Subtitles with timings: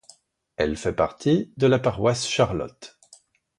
[0.57, 2.97] Elle fait partie de la Paroisse Charlotte.